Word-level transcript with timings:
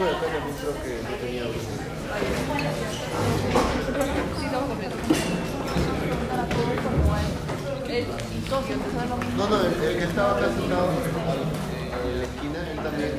No, 0.00 0.06
no, 9.46 9.60
el, 9.60 9.74
que 9.74 10.04
estaba 10.04 10.38
acá 10.38 10.46
sentado 10.48 10.88
en 10.88 12.18
la 12.18 12.24
esquina, 12.24 12.60
él 12.70 12.78
también. 12.78 13.12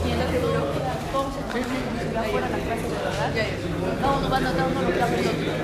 Y 0.00 0.08
que 0.30 0.38
duró, 0.40 0.64
uno 4.64 4.80
los 4.80 4.94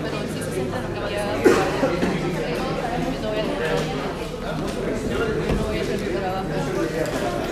pero 0.02 0.16
sí 0.28 0.40
se 0.44 0.50
sienta 0.52 0.76
lo 0.82 0.88
que 0.92 1.00
vaya 1.00 1.22
a 1.22 1.26
dar. 1.26 1.36
Yo 5.08 5.16
no 5.54 5.62
voy 5.68 5.78
a 5.78 5.80
hacer 5.80 5.98
mi 5.98 6.06
trabajo. 6.18 7.51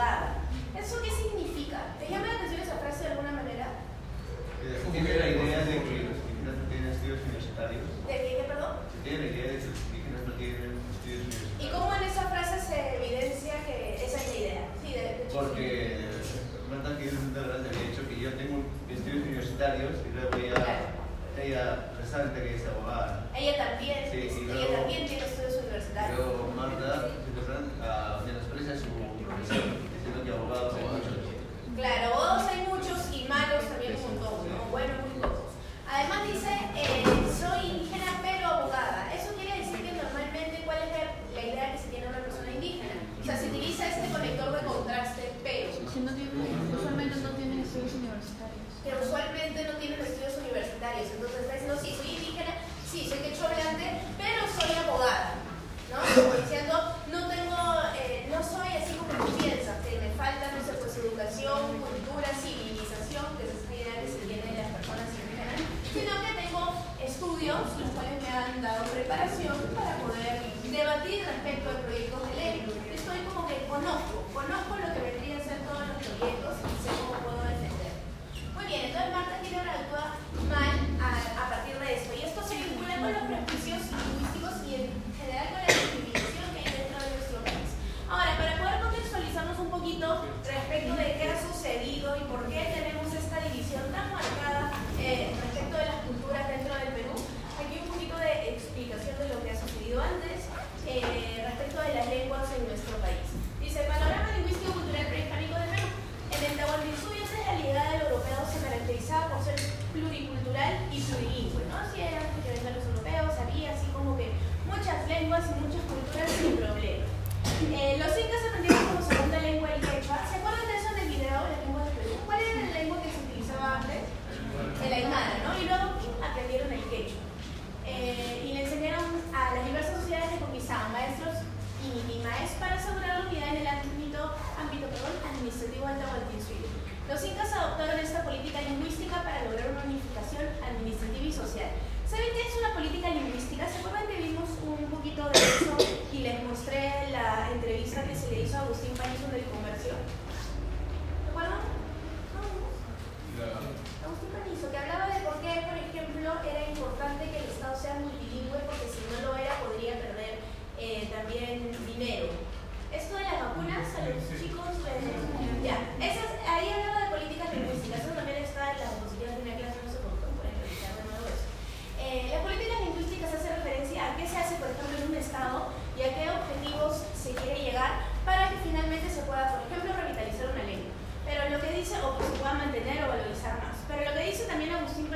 abogada. 0.00 0.34
¿Eso 0.78 0.96
qué 1.02 1.10
significa? 1.10 1.96
¿Te 1.98 2.08
llama 2.08 2.26
la 2.26 2.34
atención 2.34 2.60
esa 2.60 2.76
frase 2.76 3.04
de 3.04 3.10
alguna 3.12 3.32
manera? 3.32 3.66
Eh, 4.64 4.80
tiene 4.92 5.18
la 5.18 5.28
idea 5.28 5.58
de 5.60 5.74
que 5.84 5.96
los 6.08 6.16
indígenas 6.24 6.56
no 6.56 6.64
tienen 6.68 6.92
estudios 6.92 7.20
universitarios. 7.20 7.84
¿De 8.08 8.16
qué, 8.16 8.44
perdón? 8.48 8.72
Se 8.92 8.98
tiene 9.04 9.18
la 9.20 9.30
idea 9.30 9.46
de 9.52 9.58
que 9.60 9.68
los 9.68 9.80
indígenas 9.92 10.22
no 10.24 10.32
tienen 10.40 10.72
estudios 10.88 11.20
universitarios. 11.20 11.60
¿Y 11.60 11.66
cómo 11.68 11.88
en 11.94 12.02
esa 12.04 12.24
frase 12.32 12.56
se 12.60 12.76
evidencia 12.96 13.54
que 13.66 13.76
esa 14.00 14.16
es 14.16 14.28
la 14.28 14.36
idea? 14.40 14.64
Sí, 14.80 14.88
de 14.94 15.28
Porque 15.32 16.08
Marta 16.70 16.96
que 16.96 17.10
había 17.10 17.90
dicho 17.90 18.08
que 18.08 18.16
yo 18.20 18.30
tengo 18.40 18.62
estudios 18.88 19.26
universitarios 19.26 19.92
y 20.06 20.08
luego 20.14 20.32
ella, 20.38 20.96
ella 21.36 21.64
resalta 21.98 22.40
que 22.40 22.56
es 22.56 22.64
abogada. 22.64 23.26
Ella 23.36 23.56
también, 23.58 23.98
sí, 24.10 24.30
y 24.32 24.44
luego, 24.44 24.60
ella 24.60 24.78
también 24.80 25.06
tiene 25.06 25.26
estudios 25.26 25.60
universitarios. 25.66 26.18
Yo, 26.18 26.49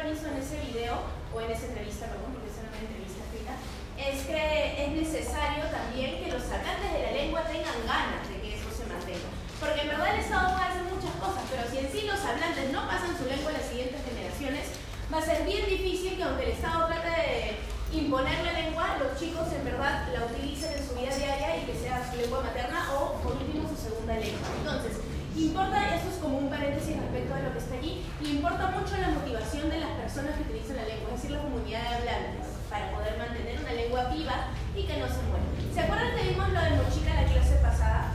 En 0.04 0.36
ese 0.36 0.60
video, 0.68 1.00
o 1.32 1.40
en 1.40 1.48
esa 1.48 1.64
entrevista, 1.64 2.04
perdón, 2.12 2.36
porque 2.36 2.52
es 2.52 2.60
una 2.60 2.68
entrevista 2.76 3.24
escrita, 3.24 3.56
es 3.96 4.28
que 4.28 4.36
es 4.84 4.90
necesario 5.00 5.64
también 5.72 6.20
que 6.20 6.28
los 6.28 6.44
sacantes 6.44 6.92
de 6.92 7.08
la 7.08 7.12
lengua 7.16 7.40
tengan 7.48 7.72
ganas 7.88 8.20
de 8.28 8.36
que 8.36 8.52
eso 8.52 8.68
se 8.68 8.84
mantenga. 8.84 9.32
Porque 9.56 9.80
en 9.80 9.88
verdad 9.88 10.12
el 10.12 10.20
Estado 10.20 10.52
puede 10.52 10.68
hacer 10.68 10.84
muchas 10.92 11.16
cosas, 11.16 11.48
pero 11.48 11.64
si 11.72 11.80
en 11.80 11.88
sí 11.88 12.04
los 12.04 12.20
hablantes 12.20 12.68
no 12.68 12.84
pasan 12.84 13.16
su 13.16 13.24
lengua 13.24 13.48
a 13.48 13.56
las 13.56 13.64
siguientes 13.64 14.04
generaciones, 14.04 14.76
va 15.08 15.18
a 15.18 15.24
ser 15.24 15.40
bien 15.48 15.64
difícil 15.72 16.20
que 16.20 16.24
aunque 16.28 16.52
el 16.52 16.52
Estado 16.52 16.84
trate 16.84 17.08
de 17.08 17.96
imponer 17.96 18.44
la 18.44 18.52
lengua, 18.60 19.00
los 19.00 19.16
chicos 19.16 19.48
en 19.56 19.64
verdad 19.64 20.04
la 20.12 20.28
utilicen 20.28 20.68
en 20.68 20.84
su 20.84 21.00
vida 21.00 21.16
diaria 21.16 21.64
y 21.64 21.64
que 21.64 21.80
sea 21.80 22.04
su 22.04 22.20
lengua 22.20 22.44
materna 22.44 22.92
o, 22.92 23.24
por 23.24 23.40
último, 23.40 23.64
su 23.72 23.80
segunda 23.80 24.20
lengua. 24.20 24.52
Entonces, 24.52 25.00
Importa, 25.36 25.96
eso 25.96 26.10
es 26.14 26.18
como 26.22 26.38
un 26.38 26.48
paréntesis 26.48 26.96
respecto 26.96 27.34
de 27.34 27.42
lo 27.42 27.52
que 27.52 27.58
está 27.58 27.74
aquí, 27.74 28.06
y 28.22 28.38
importa 28.38 28.70
mucho 28.70 28.96
la 28.96 29.08
motivación 29.10 29.68
de 29.68 29.80
las 29.80 29.90
personas 29.98 30.36
que 30.36 30.46
utilizan 30.46 30.76
la 30.76 30.86
lengua, 30.86 31.10
es 31.10 31.22
decir, 31.22 31.30
la 31.32 31.42
comunidad 31.42 31.82
de 31.82 31.94
hablantes, 31.94 32.46
para 32.70 32.92
poder 32.94 33.18
mantener 33.18 33.58
una 33.58 33.72
lengua 33.72 34.14
viva 34.14 34.54
y 34.76 34.86
que 34.86 34.96
no 34.98 35.06
se 35.10 35.22
muera. 35.26 35.42
¿Se 35.74 35.80
acuerdan 35.80 36.14
que 36.14 36.30
vimos 36.30 36.48
lo 36.50 36.60
de 36.62 36.70
Mochica 36.78 37.14
la 37.18 37.26
clase 37.26 37.56
pasada? 37.58 38.14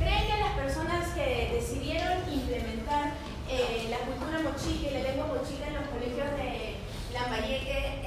¿Creen 0.00 0.26
que 0.26 0.38
las 0.40 0.52
personas 0.56 1.12
que 1.12 1.52
decidieron 1.60 2.24
implementar 2.24 3.12
eh, 3.48 3.88
la 3.92 3.98
cultura 4.08 4.40
mochica 4.40 4.88
y 4.88 4.94
la 4.94 5.12
lengua 5.12 5.26
mochica 5.28 5.68
en 5.68 5.76
los 5.76 5.88
colegios 5.88 6.28
de 6.40 6.76
Lambayeque 7.12 7.97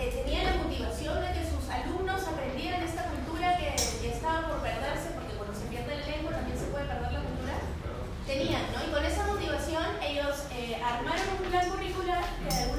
armaron 10.92 11.28
un 11.40 11.50
plan 11.50 11.70
curricular 11.70 12.24
que 12.42 12.71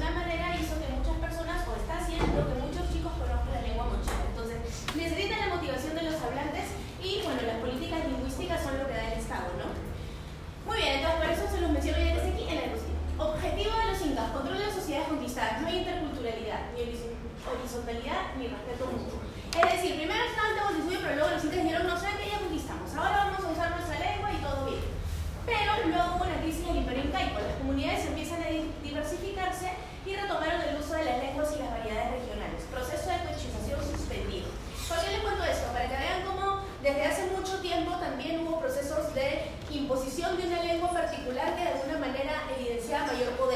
particular 41.23 41.55
que 41.55 41.63
de 41.63 41.69
alguna 41.69 41.97
manera 41.99 42.33
evidenciaba 42.57 43.07
mayor 43.07 43.31
poder 43.33 43.52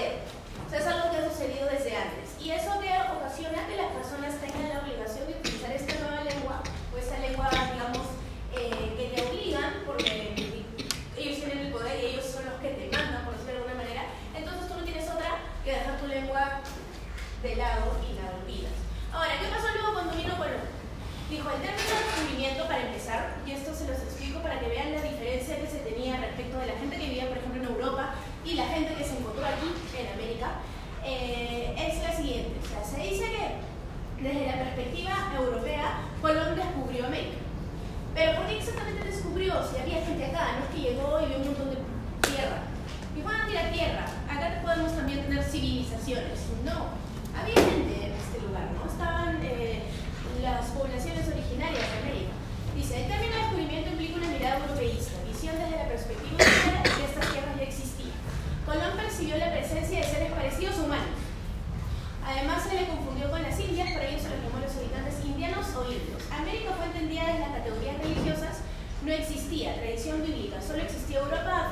solo 70.65 70.81
existía 70.81 71.19
Europa 71.19 71.66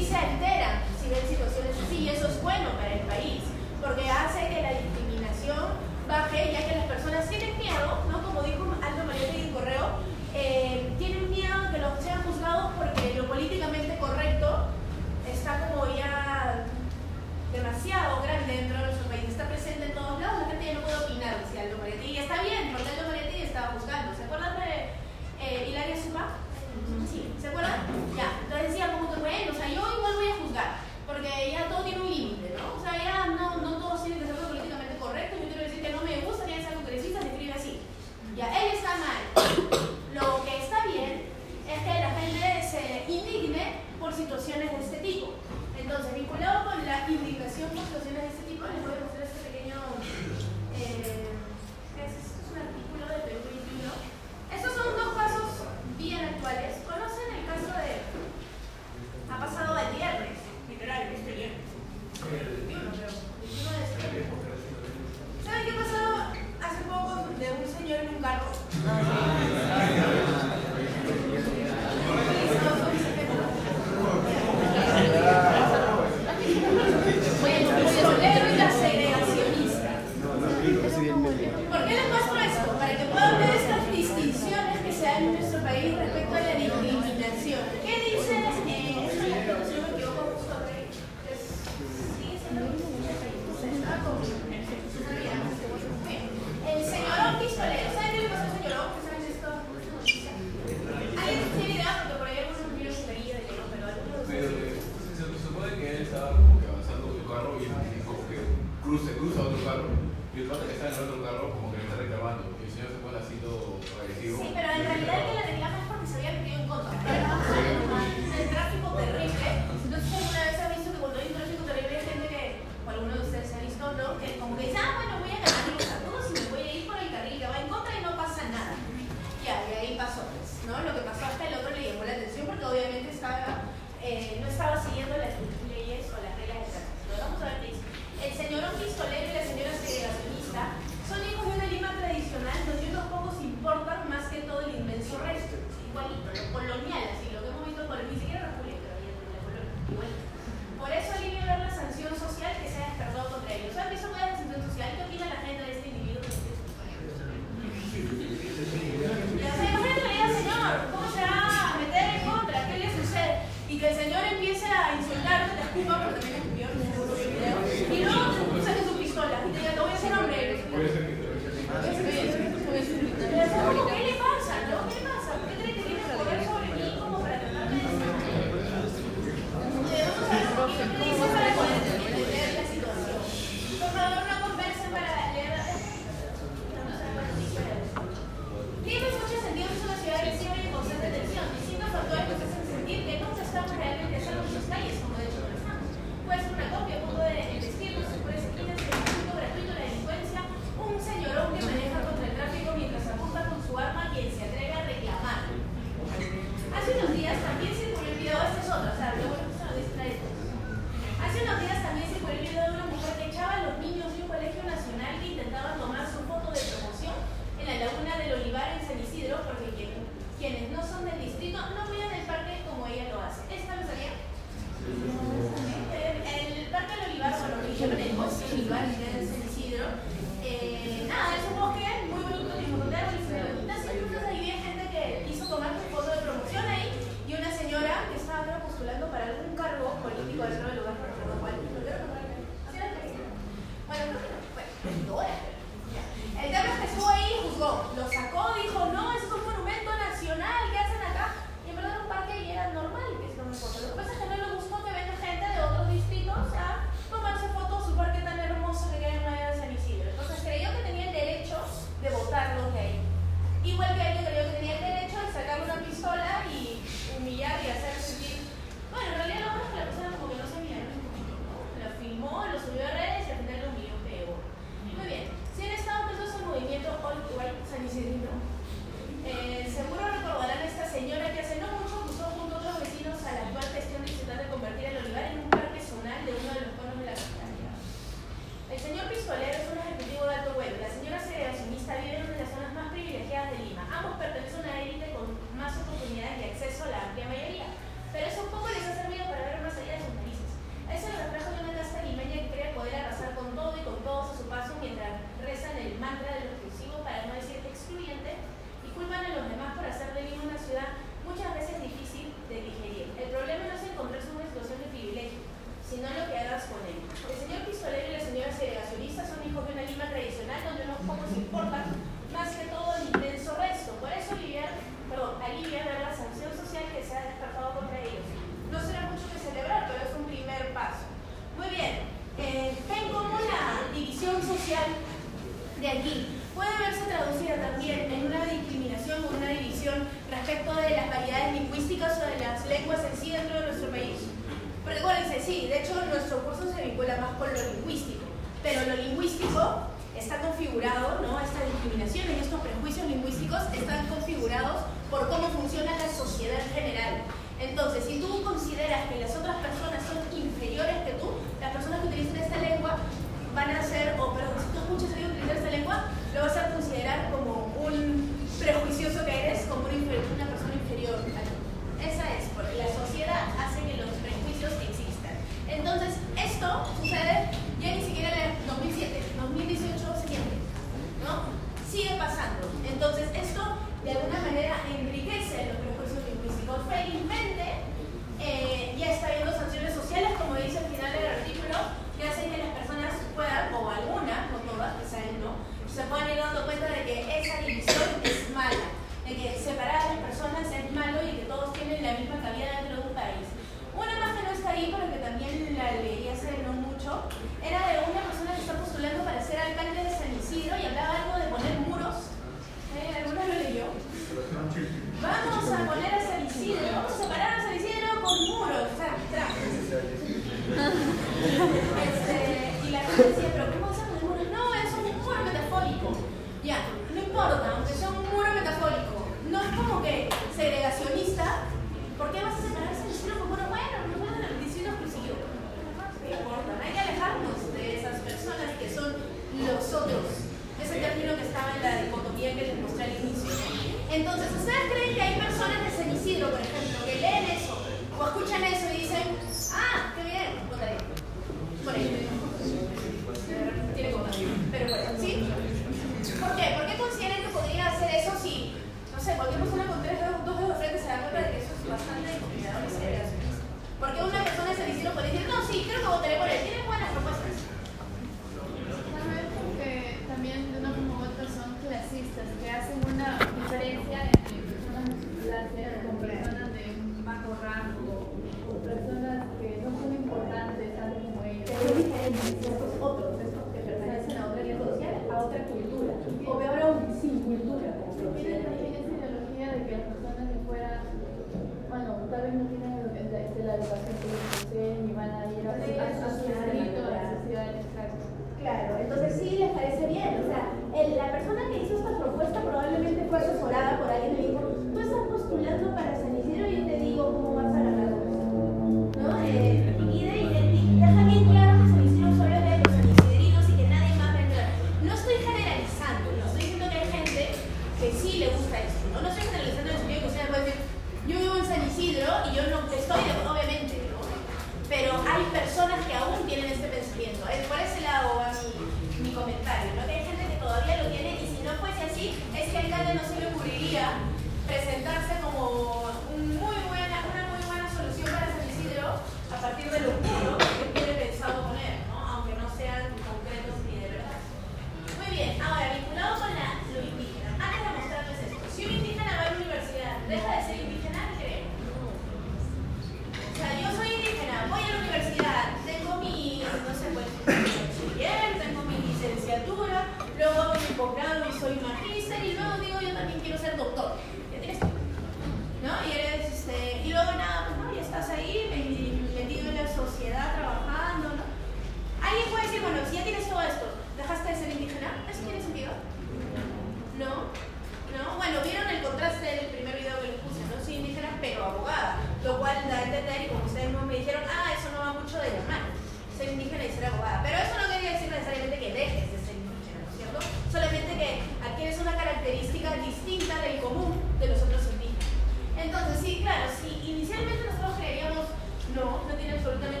dijeron, 584.21 584.43
ah, 584.45 584.69
eso 584.77 584.93
no 584.93 584.99
va 585.01 585.13
mucho 585.17 585.37
de 585.41 585.49
la 585.49 585.65
mano, 585.65 585.89
soy 586.37 586.53
indígena 586.53 586.85
y 586.85 586.93
ser 586.93 587.05
abogada. 587.09 587.41
Pero 587.41 587.57
eso 587.57 587.73
no 587.73 587.89
quería 587.89 588.13
decir 588.13 588.29
necesariamente 588.29 588.77
que 588.77 588.93
dejes 588.93 589.25
de 589.33 589.37
ser 589.41 589.55
indígena, 589.57 589.97
¿no 590.05 590.09
es 590.09 590.17
cierto? 590.17 590.39
Solamente 590.69 591.11
que 591.17 591.29
adquieres 591.65 591.97
una 591.97 592.13
característica 592.13 593.01
distinta 593.01 593.57
del 593.65 593.81
común 593.81 594.21
de 594.37 594.47
los 594.47 594.61
otros 594.61 594.85
indígenas. 594.93 595.33
Entonces, 595.73 596.21
sí, 596.21 596.45
claro, 596.45 596.69
si 596.69 597.01
inicialmente 597.01 597.65
nosotros 597.65 597.97
creíamos, 597.97 598.45
no, 598.93 599.25
no 599.25 599.33
tiene 599.33 599.57
absolutamente 599.57 600.00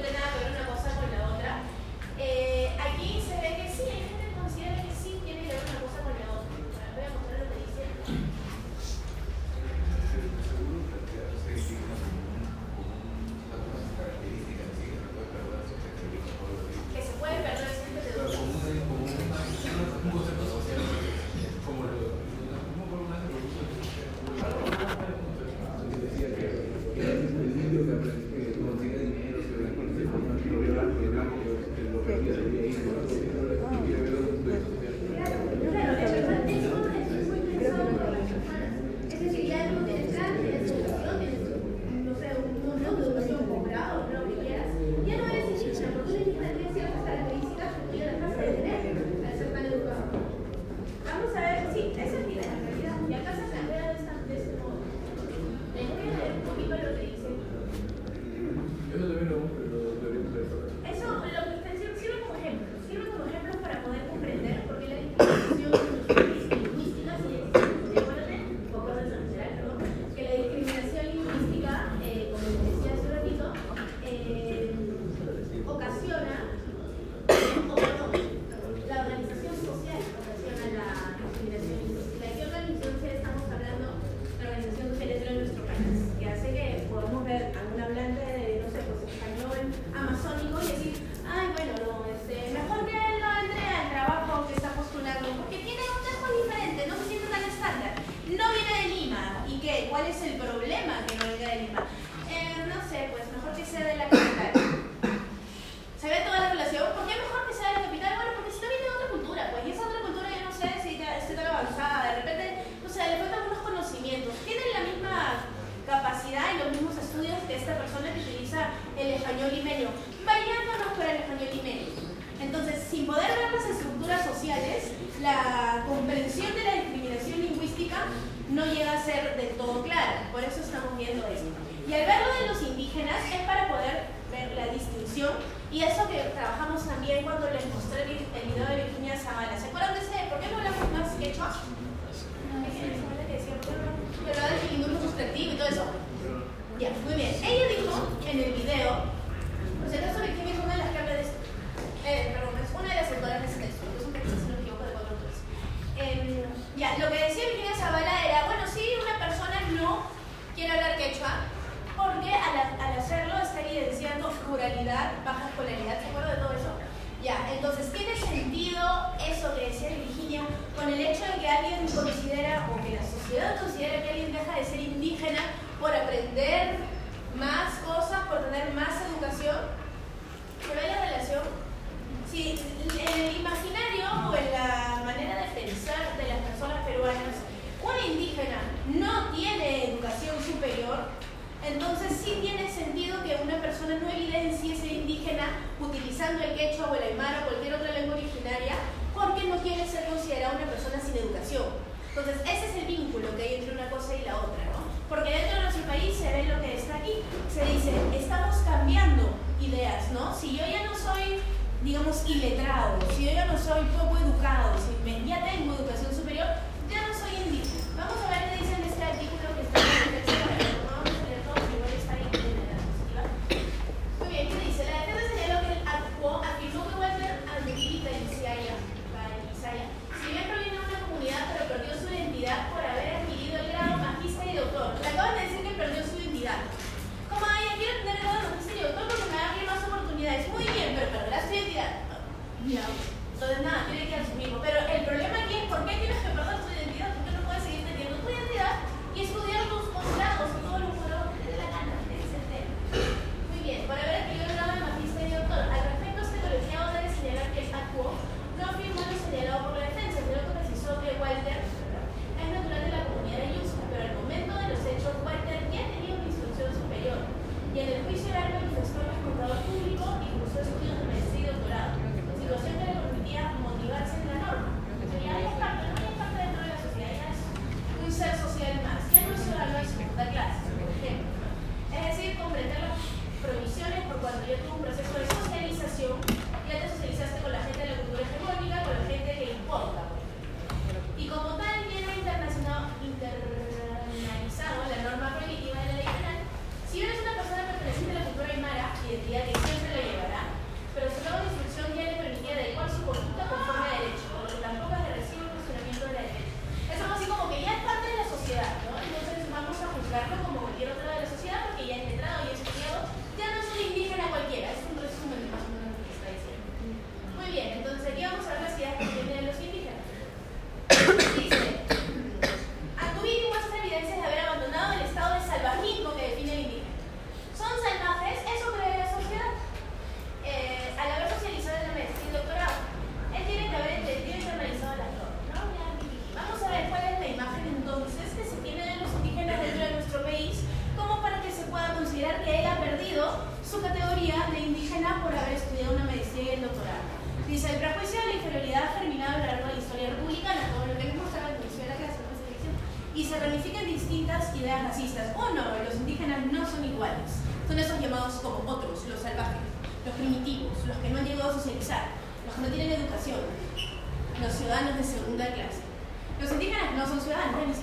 no 367.51 367.73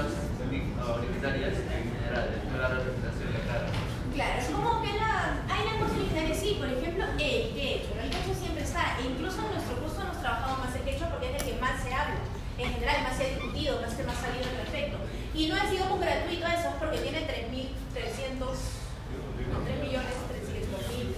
Ah, 0.00 0.96
en 0.96 1.12
general, 1.12 2.42
no 2.48 2.56
la 2.56 2.68
representación 2.68 3.32
de 3.36 3.40
cara. 3.44 3.68
Claro, 4.14 4.40
es 4.40 4.48
como 4.48 4.82
que 4.82 4.96
la, 4.96 5.44
hay 5.44 5.60
lenguas 5.68 5.92
originarias, 5.92 6.38
sí, 6.40 6.56
por 6.56 6.68
ejemplo, 6.72 7.04
el 7.20 7.52
quechua. 7.52 8.00
El 8.00 8.10
quechua 8.10 8.34
siempre 8.34 8.64
está, 8.64 8.96
e 8.96 9.12
incluso 9.12 9.44
en 9.44 9.52
nuestro 9.52 9.76
curso 9.76 10.00
hemos 10.00 10.20
trabajado 10.20 10.56
más 10.56 10.74
el 10.74 10.82
quechua 10.88 11.12
porque 11.12 11.28
es 11.28 11.36
el 11.36 11.52
que 11.52 11.60
más 11.60 11.84
se 11.84 11.92
habla, 11.92 12.16
en 12.56 12.72
general, 12.72 13.02
más 13.04 13.16
se 13.16 13.24
ha 13.24 13.28
discutido, 13.28 13.80
más 13.80 13.92
se 13.92 14.02
ha 14.02 14.16
salido 14.16 14.48
al 14.48 14.56
respecto. 14.64 14.96
Y 15.36 15.48
no 15.48 15.56
es, 15.56 15.70
digamos, 15.70 16.00
gratuito 16.00 16.46
eso, 16.48 16.72
porque 16.80 16.98
tiene 17.04 17.20
3.300, 17.28 18.40
3 18.40 19.84
millones 19.84 20.16
300 20.32 20.80
mil, 20.96 21.12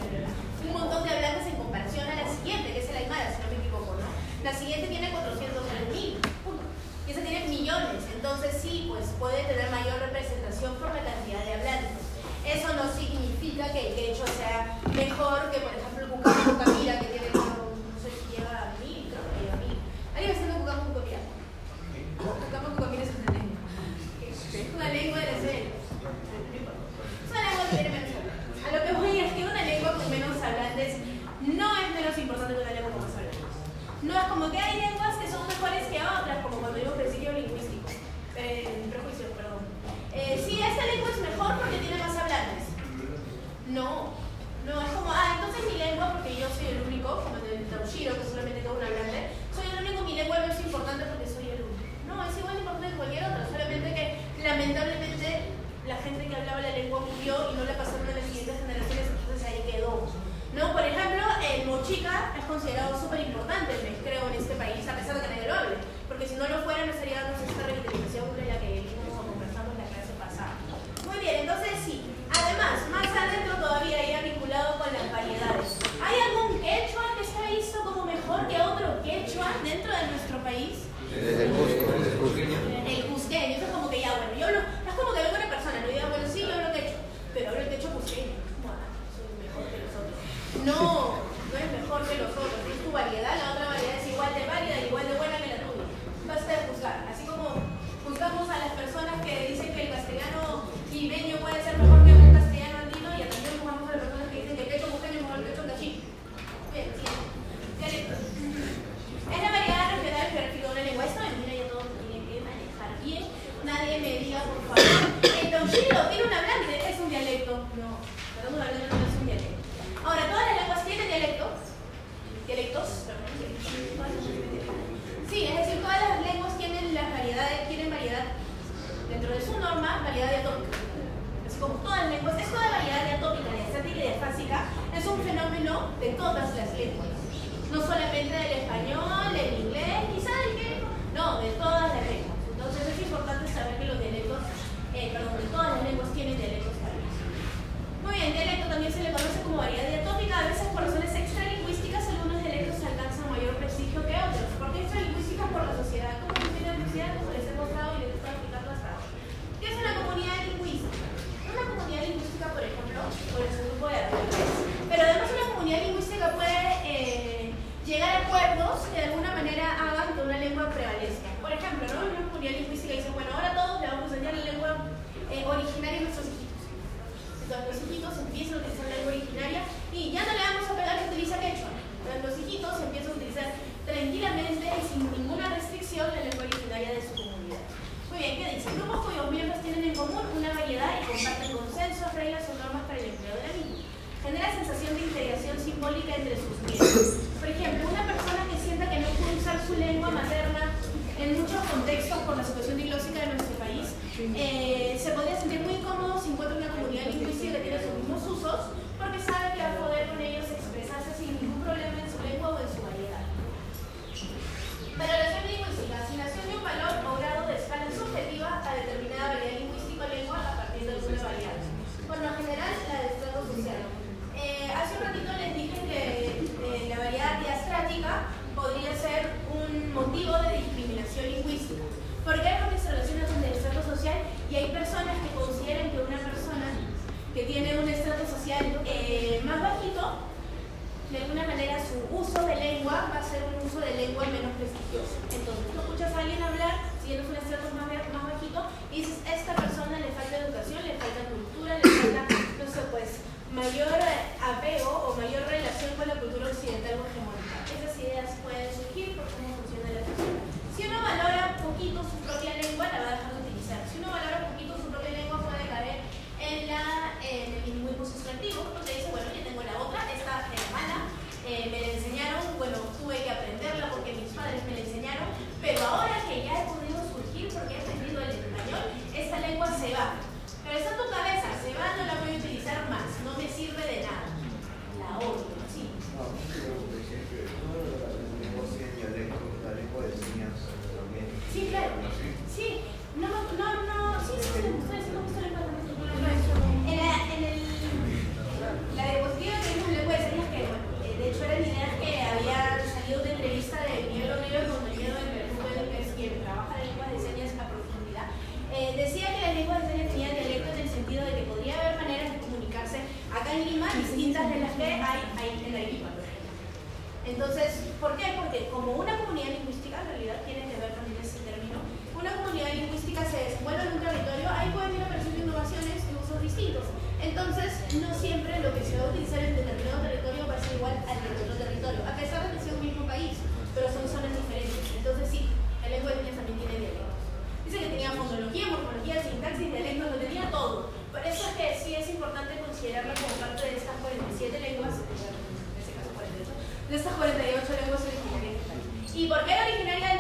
importante 342.22 342.54
considerarla 342.62 343.14
como 343.14 343.34
parte 343.34 343.66
de 343.66 343.76
estas 343.82 343.96
47 343.98 344.60
lenguas, 344.60 344.94
en 344.94 345.74
este 345.74 345.90
caso 345.98 346.14
48, 346.14 346.54
de 346.86 346.94
estas 346.94 347.14
48 347.18 347.82
lenguas 347.82 348.02
originarias. 348.06 348.62
¿Y 349.10 349.26
por 349.26 349.44
qué 349.44 349.50
era 349.52 349.66
originaria 349.66 350.11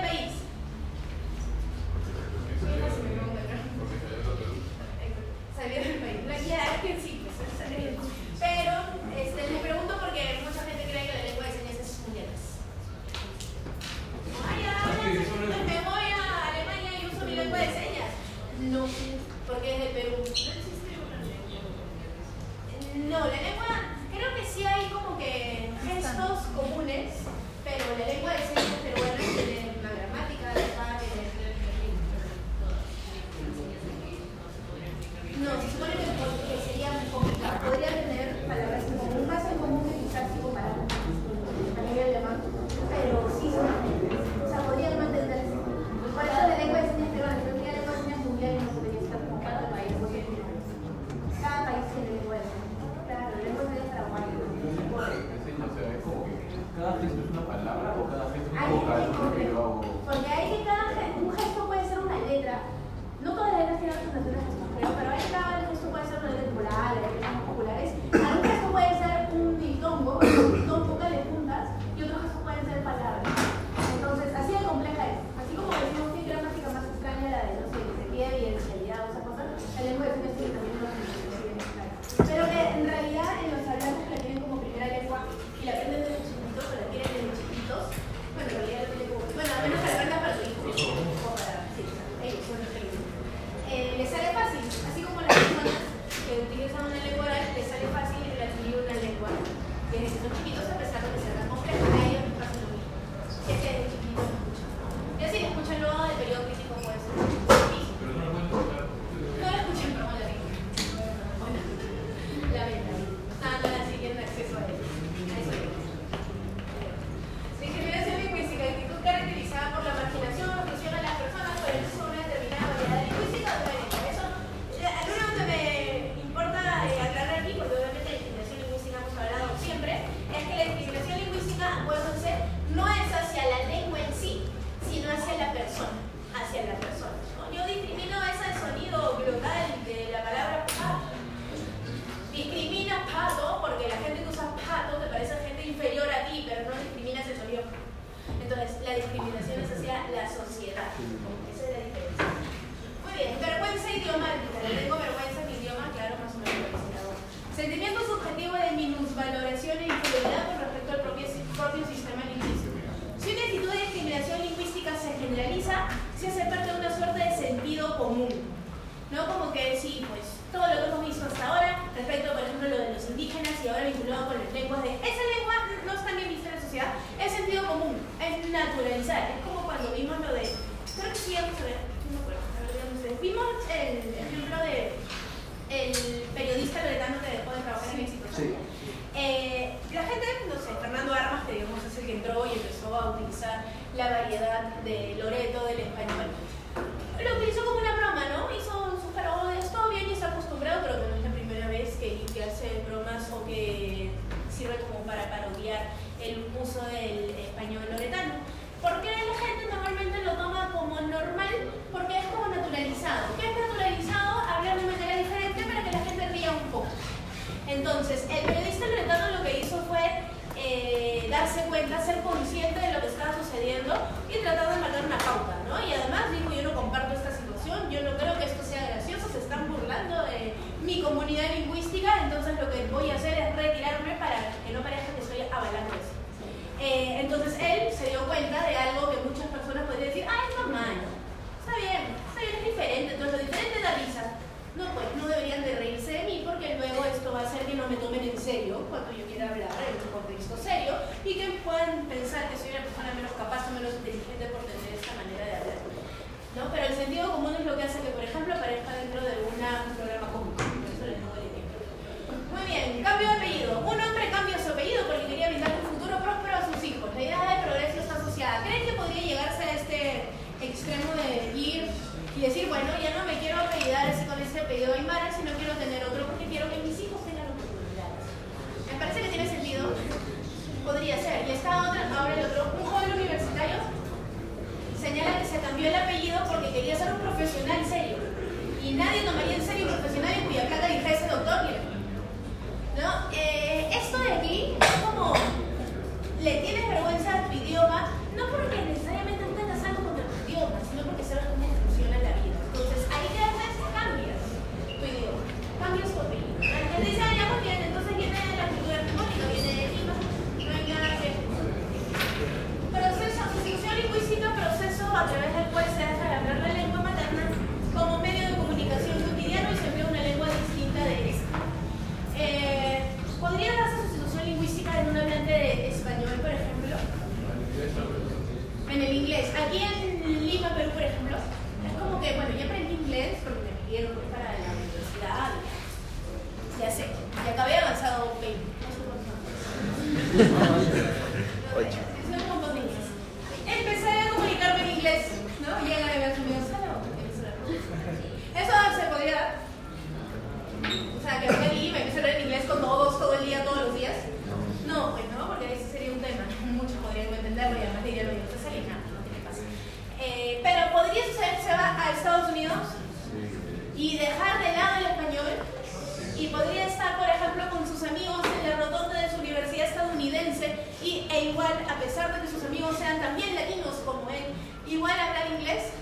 también 373.20 373.54
latinos 373.54 373.94
como 374.04 374.30
él, 374.30 374.54
igual 374.86 375.18
hablar 375.18 375.50
inglés? 375.58 375.92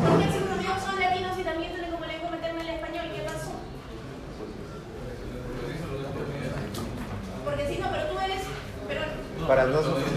Porque 0.00 0.24
si 0.24 0.38
los 0.40 0.82
son 0.82 1.00
latinos 1.00 1.38
y 1.38 1.42
también 1.42 1.72
tienen 1.72 1.90
como 1.90 2.04
lengua 2.04 2.30
meterme 2.30 2.60
en 2.60 2.68
el 2.68 2.74
español, 2.74 3.06
¿qué 3.14 3.22
pasó? 3.22 3.52
Porque 7.44 7.66
si 7.68 7.78
no, 7.78 7.90
pero 7.90 8.06
tú 8.08 8.18
eres... 8.18 8.42
Pero... 8.88 9.02
Para 9.46 9.66
nosotros. 9.66 10.13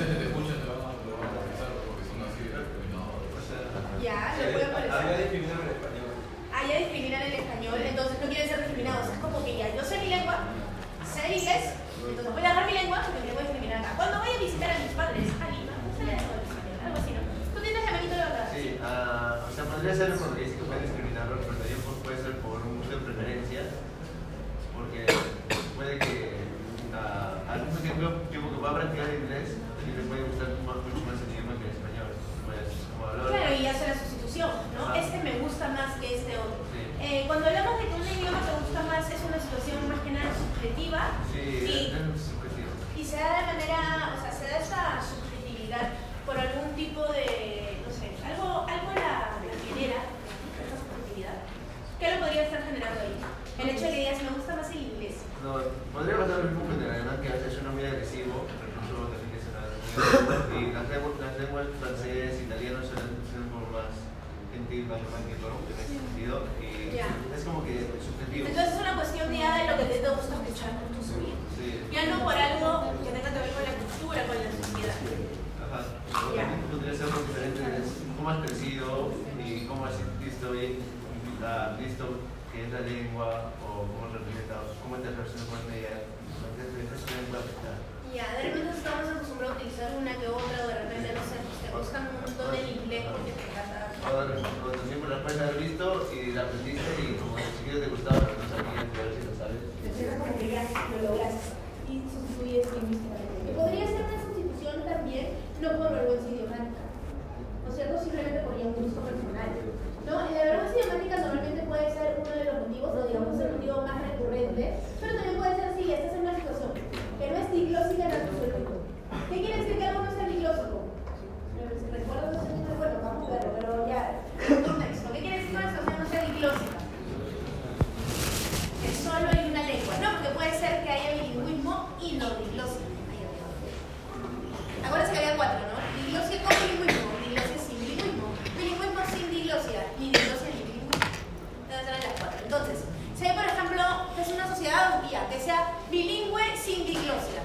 Bilingüe 145.92 146.58
sin 146.58 146.86
diglosia. 146.86 147.42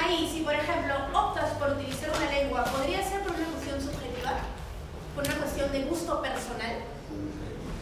Ahí, 0.00 0.28
si 0.32 0.42
por 0.42 0.54
ejemplo 0.54 0.94
optas 1.12 1.50
por 1.58 1.70
utilizar 1.70 2.10
una 2.10 2.30
lengua, 2.30 2.64
¿podría 2.64 3.02
ser 3.02 3.22
por 3.22 3.32
una 3.32 3.46
cuestión 3.46 3.80
subjetiva? 3.80 4.40
¿Por 5.14 5.24
una 5.24 5.36
cuestión 5.36 5.72
de 5.72 5.82
gusto 5.84 6.22
personal? 6.22 6.84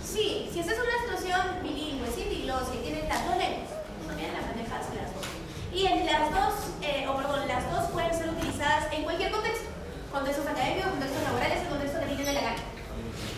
Sí, 0.05 0.49
si 0.53 0.61
estás 0.61 0.77
en 0.77 0.83
una 0.83 0.99
situación 1.05 1.63
bilingüe, 1.63 2.11
sin 2.11 2.31
diglosia, 2.31 2.75
y 2.75 2.83
tienes 2.83 3.09
las 3.09 3.27
dos 3.27 3.37
lenguas, 3.37 3.71
también 4.07 4.33
las 4.33 4.47
manejas 4.47 4.87
las 4.97 5.15
dos. 5.15 5.27
Y 5.73 5.87
en 5.87 6.07
las 6.07 6.31
dos, 6.33 6.55
eh, 6.83 7.07
o 7.09 7.17
perdón, 7.17 7.47
las 7.47 7.71
dos 7.71 7.91
pueden 7.91 8.15
ser 8.15 8.31
utilizadas 8.31 8.93
en 8.93 9.05
cualquier 9.05 9.31
contexto. 9.31 9.69
Contextos 10.11 10.47
académicos, 10.47 10.91
contextos 10.91 11.23
laborales 11.23 11.59
y 11.63 11.69
contextos 11.69 12.01
que 12.01 12.17
te 12.17 12.25
de 12.25 12.33
la 12.33 12.41
gana. 12.41 12.78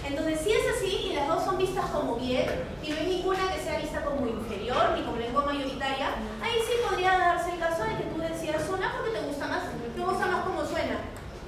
Entonces, 0.06 0.40
si 0.42 0.52
es 0.52 0.62
así 0.76 1.10
y 1.10 1.12
las 1.14 1.28
dos 1.28 1.44
son 1.44 1.58
vistas 1.58 1.86
como 1.90 2.16
bien, 2.16 2.46
y 2.82 2.90
no 2.90 2.96
hay 2.96 3.06
ninguna 3.06 3.52
que 3.52 3.62
sea 3.62 3.78
vista 3.78 4.02
como 4.02 4.26
inferior 4.26 4.92
ni 4.96 5.02
como 5.02 5.18
lengua 5.18 5.44
mayoritaria, 5.44 6.14
ahí 6.42 6.58
sí 6.66 6.72
podría 6.88 7.18
darse 7.18 7.52
el 7.52 7.58
caso 7.58 7.84
de 7.84 7.96
que 7.96 8.10
tú 8.10 8.20
decidas 8.20 8.68
una 8.68 8.92
porque 8.92 9.18
te 9.18 9.26
gusta 9.26 9.46
más, 9.46 9.62
te 9.94 10.02
gusta 10.02 10.26
más 10.26 10.44
como 10.44 10.64
suena. 10.64 10.98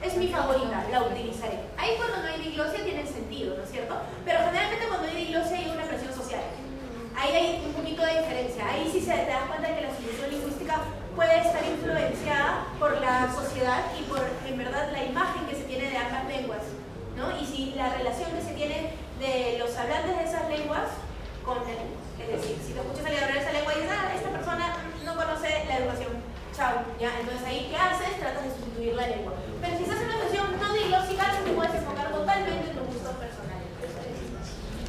Es 0.02 0.16
mi 0.16 0.28
favorita, 0.28 0.84
la 0.90 1.02
utilizaré. 1.02 1.60
Ahí 1.78 1.94
cuando 1.96 2.18
no 2.18 2.28
hay 2.28 2.42
diglosia 2.42 2.84
tiene 2.84 3.06
sentido, 3.06 3.56
¿no 3.56 3.62
es 3.62 3.70
cierto? 3.70 3.94
Pero 4.24 4.40
generalmente 4.46 4.88
cuando 4.88 5.06
hay 5.06 5.16
diglosia 5.16 5.56
hay 5.56 5.70
una 5.70 5.84
presión 5.84 6.12
social. 6.12 6.42
Ahí 7.16 7.32
hay 7.34 7.62
un 7.64 7.72
poquito 7.72 8.02
de 8.04 8.20
diferencia. 8.20 8.66
Ahí 8.68 8.90
sí 8.90 9.00
se 9.00 9.12
te 9.12 9.30
das 9.30 9.46
cuenta 9.46 9.68
de 9.68 9.74
que 9.76 9.82
la 9.82 9.94
solución 9.94 10.30
lingüística 10.30 10.80
puede 11.14 11.38
estar 11.38 11.62
influenciada 11.64 12.66
por 12.78 13.00
la 13.00 13.32
sociedad 13.32 13.84
y 13.98 14.02
por, 14.04 14.20
en 14.46 14.58
verdad, 14.58 14.90
la 14.90 15.04
imagen 15.04 15.46
que 15.46 15.54
se 15.54 15.64
tiene 15.64 15.90
de 15.90 15.96
ambas 15.96 16.26
lenguas. 16.26 16.62
¿No? 17.16 17.30
Y 17.40 17.44
si 17.47 17.74
la 17.76 17.94
relación 17.94 18.30
que 18.32 18.43
se 18.43 18.55
tiene 18.55 18.93
de 19.18 19.59
los 19.59 19.76
hablantes 19.76 20.16
de 20.16 20.24
esas 20.24 20.48
lenguas 20.48 20.89
con 21.44 21.59
el, 21.68 21.93
es 22.22 22.40
decir, 22.40 22.56
si 22.64 22.72
te 22.72 22.80
escuchas 22.80 23.05
alguien 23.06 23.24
hablar 23.24 23.39
esa 23.39 23.52
lengua 23.52 23.72
y 23.74 23.80
dices, 23.82 23.93
ah, 23.93 24.14
esta 24.14 24.30
persona 24.30 24.76
no 25.05 25.14
conoce 25.16 25.64
la 25.66 25.78
educación, 25.78 26.12
chao, 26.55 26.84
¿ya? 27.01 27.18
Entonces 27.20 27.43
ahí, 27.47 27.68
¿qué 27.70 27.76
haces? 27.76 28.20
Tratas 28.20 28.44
de 28.44 28.51
sustituir 28.51 28.94
la 28.94 29.09
lengua. 29.09 29.32
Pero 29.60 29.76
si 29.76 29.82
estás 29.84 30.01
en 30.01 30.06
una 30.06 30.18
situación 30.22 30.47
no 30.60 30.72
diglósica, 30.72 31.24
te 31.44 31.52
puedes 31.52 31.74
enfocar 31.74 32.12
totalmente 32.12 32.70
en 32.70 32.76
tus 32.76 32.86
gustos 32.86 33.16
personales. 33.18 33.68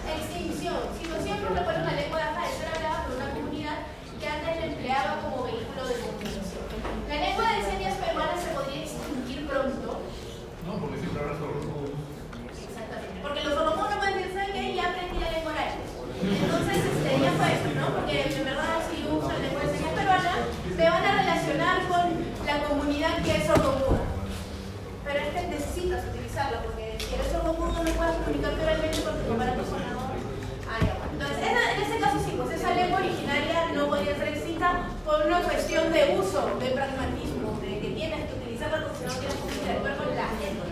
Extinción. 0.04 0.78
Situación 1.00 1.38
por 1.40 1.52
la 1.56 1.64
cual 1.64 1.82
una 1.82 1.94
lengua 1.94 2.20
deja 2.20 2.42
de 2.44 2.54
ser 2.54 2.68
hablada 2.76 3.06
por 3.08 3.16
una 3.16 3.30
comunidad 3.34 3.78
que 4.20 4.28
antes 4.28 4.56
la 4.60 4.66
empleaba 4.66 5.22
como 5.24 5.44
vehículo 5.44 5.88
de 5.88 5.96
comunicación. 6.00 6.64
La 7.10 7.18
lengua 7.18 7.46
de 7.50 7.62
señas 7.64 7.96
peruana 7.98 8.36
se 8.38 8.50
podría 8.54 8.82
extinguir 8.84 9.48
pronto. 9.48 9.90
No, 10.68 10.72
porque 10.80 10.98
siempre 11.00 11.20
hablas 11.24 11.40
sordomudo. 11.40 11.92
Exactamente. 12.52 13.20
Porque 13.24 13.44
los 13.44 13.54
sordomudos 13.54 13.90
no 13.90 13.98
pueden 14.00 14.18
decir, 14.18 14.34
¿saben 14.34 14.54
qué? 14.54 14.76
Ya 14.76 14.86
aprendí 14.92 15.20
la 15.20 15.32
lengua 15.32 15.52
oral. 15.52 15.72
Entonces, 16.24 16.80
Porque 17.44 18.24
en 18.24 18.46
verdad, 18.46 18.80
si 18.88 19.04
uso 19.04 19.28
la 19.28 19.68
señas 19.68 19.92
peruana, 19.92 20.48
me 20.78 20.90
van 20.90 21.04
a 21.04 21.12
relacionar 21.20 21.84
con 21.92 22.24
la 22.48 22.64
comunidad 22.64 23.20
que 23.20 23.36
es 23.36 23.44
sordomuda. 23.44 24.00
Pero 25.04 25.20
es 25.20 25.30
que 25.36 25.48
necesitas 25.52 26.08
utilizarla, 26.08 26.64
porque 26.64 26.96
si 27.04 27.14
eres 27.14 27.28
sordomudo 27.28 27.84
no 27.84 27.92
puedes 27.92 28.16
comunicarte 28.16 28.64
oralmente 28.64 29.04
con 29.04 29.20
tu 29.20 29.34
aparato 29.34 29.64
sonador. 29.68 30.16
Ah. 30.72 30.80
Entonces, 31.12 31.44
en 31.44 31.82
ese 31.84 32.00
caso 32.00 32.18
sí, 32.24 32.32
pues 32.40 32.56
esa 32.56 32.74
lengua 32.80 33.00
originaria 33.04 33.76
no 33.76 33.88
podría 33.92 34.16
ser 34.16 34.28
extinta 34.30 34.88
por 35.04 35.28
una 35.28 35.44
cuestión 35.44 35.92
de 35.92 36.16
uso, 36.16 36.48
de 36.64 36.70
pragmatismo, 36.72 37.60
de 37.60 37.80
que 37.84 37.90
tienes 37.92 38.24
que 38.24 38.40
utilizarla 38.40 38.88
porque 38.88 38.98
si 39.00 39.04
no 39.04 39.14
tienes 39.20 39.36
que 39.36 39.52
interactuar 39.52 39.98
con 40.00 40.16
la 40.16 40.32
gente. 40.40 40.64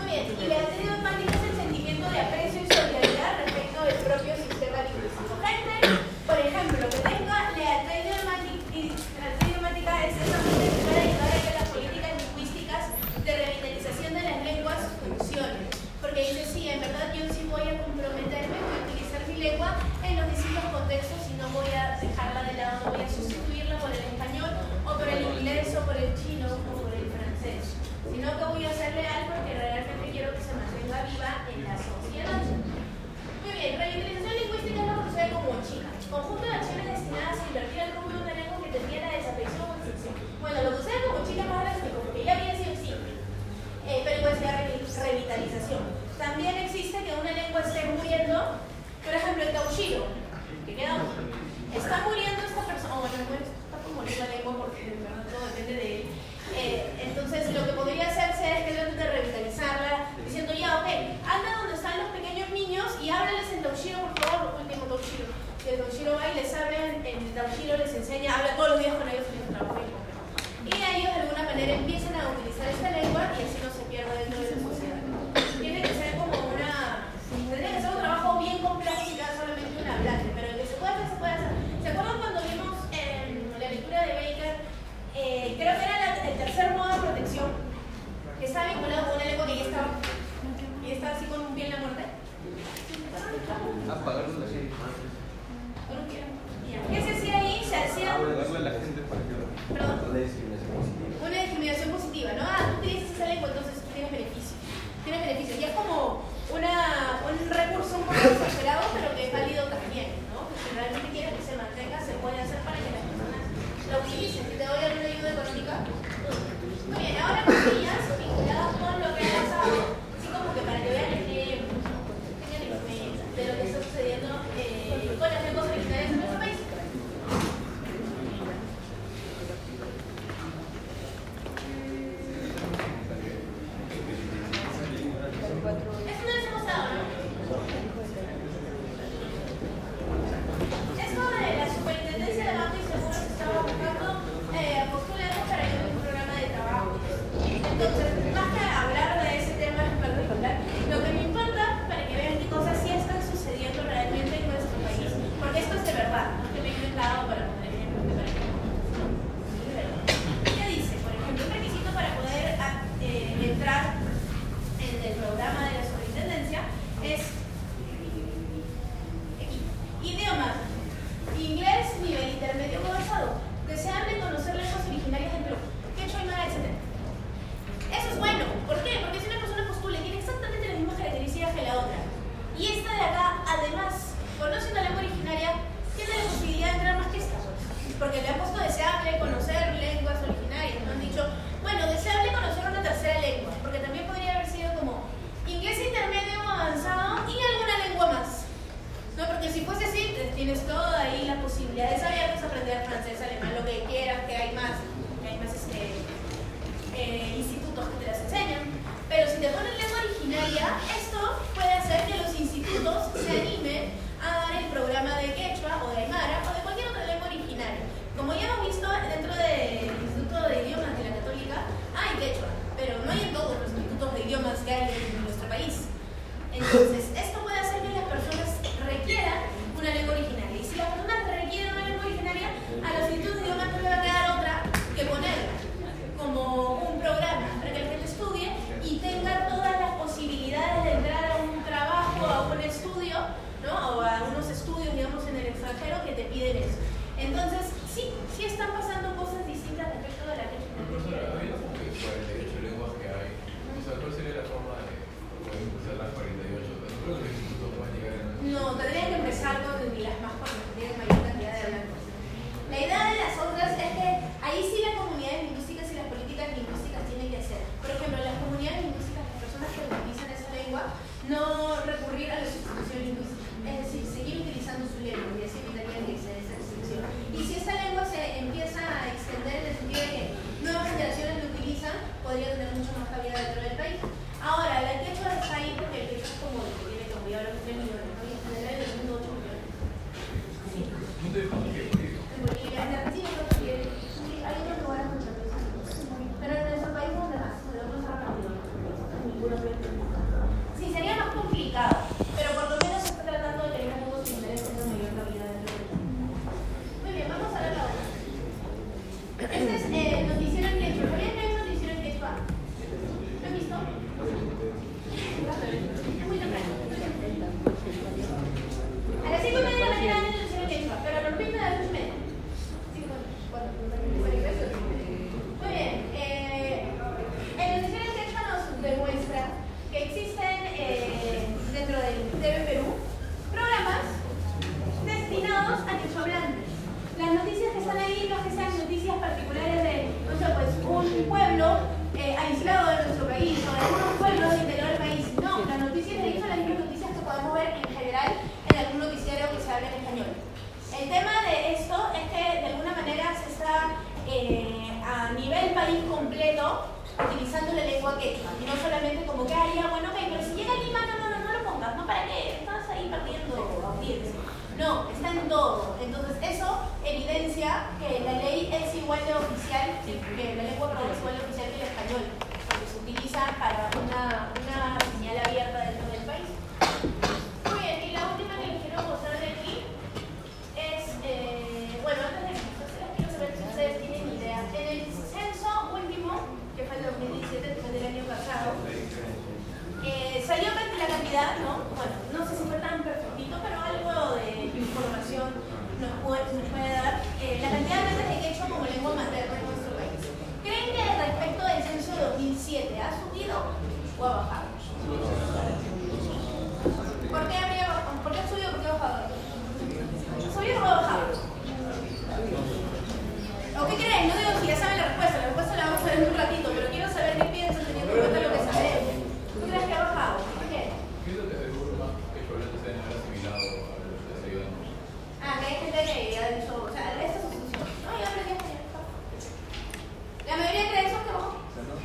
Muy 0.00 0.06
bien, 0.08 0.24
y 0.32 0.48
la 0.48 0.64
teoría 0.64 0.96
lengua 19.40 19.89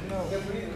No, 0.10 0.30
que 0.30 0.36
ha 0.36 0.42
suido. 0.46 0.70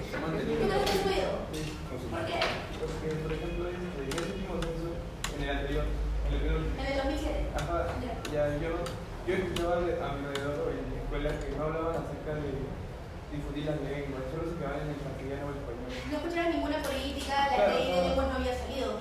¿Por 2.10 2.26
qué? 2.26 2.40
Porque, 2.80 3.08
por 3.22 3.32
ejemplo, 3.34 3.70
este, 3.70 4.02
en 4.02 4.10
ese 4.10 4.34
último 4.34 4.54
censo 4.58 4.90
en 5.38 5.44
el 5.44 5.50
anterior, 5.50 5.86
en 5.86 6.34
el 6.34 7.00
anterior. 7.00 7.38
Ajá. 7.56 7.94
Ya 8.34 8.44
yo 8.58 8.74
escuchaba 9.30 9.78
a 9.78 9.82
mi 9.86 10.26
alrededor 10.26 10.58
o 10.66 10.74
en 10.74 10.82
escuelas 10.98 11.34
que 11.44 11.54
no 11.54 11.64
hablaban 11.66 12.02
acerca 12.02 12.34
de 12.42 12.50
difundir 13.30 13.66
las 13.70 13.78
lenguas, 13.86 14.26
son 14.34 14.42
los 14.42 14.58
que 14.58 14.66
hablan 14.66 14.90
en 14.90 14.98
el 14.98 15.02
castellano 15.06 15.46
o 15.46 15.54
español. 15.54 15.90
No 16.10 16.18
escucharon 16.18 16.50
ninguna 16.50 16.80
política, 16.82 17.34
la 17.54 17.70
ley 17.70 17.86
de 17.86 18.02
lengua 18.10 18.26
no 18.26 18.34
había 18.42 18.58
salido. 18.58 18.98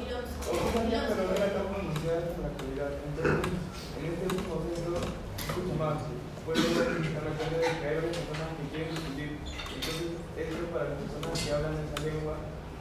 Entonces, 3.08 3.48
en 3.96 4.04
este 4.04 4.24
último 4.28 4.54
censo 4.68 4.92
escucho 5.40 5.74
más 5.80 6.27
puede 6.48 6.64
ver 6.64 6.96
la 6.96 7.28
de 7.44 7.60
que 7.60 7.84
hay 7.84 7.96
varias 8.00 8.16
personas 8.24 8.56
que 8.56 8.64
quieren 8.72 8.88
discutir. 8.96 9.36
Entonces, 9.36 10.16
esto 10.32 10.64
para 10.72 10.88
las 10.88 10.96
personas 11.04 11.36
que 11.44 11.52
hablan 11.52 11.76
esa 11.76 11.98
lengua 12.08 12.34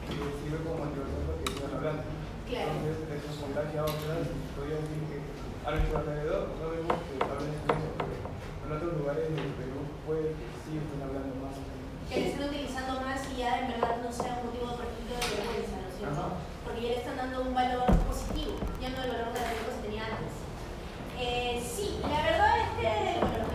sirve 0.08 0.58
como 0.64 0.88
motivación 0.88 1.20
para 1.28 1.36
que 1.36 1.52
sigan 1.52 1.72
hablando. 1.76 2.02
Entonces, 2.48 2.96
eso 3.12 3.28
es 3.28 3.36
contagia 3.44 3.84
a 3.84 3.92
otras 3.92 4.24
y 4.24 4.40
podrían 4.56 4.80
decir 4.88 5.04
que 5.04 5.16
a 5.20 5.68
nuestro 5.68 5.94
alrededor 6.00 6.42
no 6.56 6.64
vemos 6.72 6.96
que 6.96 7.14
hablan 7.20 7.52
esa 7.52 7.68
lengua, 7.68 7.92
pero 8.08 8.16
en 8.24 8.70
otros 8.72 8.92
lugares 9.04 9.26
del 9.36 9.52
Perú 9.60 9.80
puede 10.08 10.32
que 10.32 10.46
sí 10.64 10.70
estén 10.80 11.00
hablando 11.04 11.32
más. 11.44 11.60
Que 12.08 12.16
le 12.16 12.26
estén 12.32 12.48
utilizando 12.48 13.04
más 13.04 13.20
y 13.28 13.32
ya 13.36 13.52
en 13.60 13.76
verdad 13.76 14.00
no 14.00 14.08
sea 14.08 14.40
un 14.40 14.48
motivo, 14.48 14.80
por 14.80 14.88
ejemplo, 14.88 15.12
de 15.12 15.28
vergüenza, 15.28 15.76
¿no 15.76 15.88
es 15.92 15.96
cierto? 16.00 16.16
Ajá. 16.16 16.40
Porque 16.64 16.80
ya 16.88 16.90
le 16.96 17.00
están 17.04 17.20
dando 17.20 17.44
un 17.44 17.52
valor 17.52 17.84
positivo, 18.08 18.56
ya 18.80 18.96
no 18.96 19.04
el 19.04 19.12
valor 19.12 19.28
negativo 19.36 19.68
que 19.68 19.76
se 19.76 19.84
tenía 19.84 20.08
antes. 20.08 20.32
Eh, 21.20 21.60
sí, 21.60 22.00
la 22.00 22.22
verdad 22.24 22.54
es 22.64 22.68
que, 22.80 23.20
bueno, 23.20 23.47